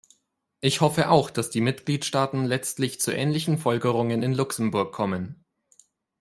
[0.61, 5.45] Ich hoffe auch, dass die Mitgliedstaaten letztlich zu ähnlichen Folgerungen in Luxemburg kommen.